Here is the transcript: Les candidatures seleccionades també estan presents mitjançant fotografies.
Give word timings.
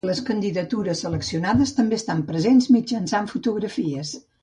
Les 0.09 0.19
candidatures 0.27 1.03
seleccionades 1.05 1.75
també 1.81 2.01
estan 2.01 2.25
presents 2.33 2.73
mitjançant 2.79 3.33
fotografies. 3.37 4.21